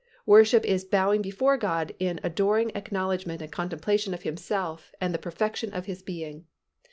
[0.25, 5.71] Worship is bowing before God in adoring acknowledgment and contemplation of Himself and the perfection
[5.75, 6.45] of His being.